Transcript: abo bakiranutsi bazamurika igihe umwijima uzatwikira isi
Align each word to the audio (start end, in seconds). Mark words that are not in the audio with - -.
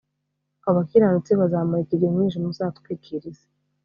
abo 0.67 0.73
bakiranutsi 0.77 1.31
bazamurika 1.39 1.91
igihe 1.93 2.09
umwijima 2.11 2.47
uzatwikira 2.51 3.25
isi 3.31 3.47